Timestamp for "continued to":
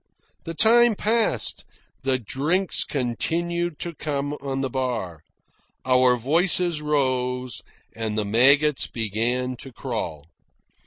2.85-3.93